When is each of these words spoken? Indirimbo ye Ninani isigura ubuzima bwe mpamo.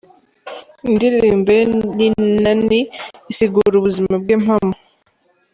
Indirimbo 0.87 1.49
ye 1.57 1.63
Ninani 1.67 2.79
isigura 3.31 3.75
ubuzima 3.77 4.13
bwe 4.21 4.35
mpamo. 4.43 4.75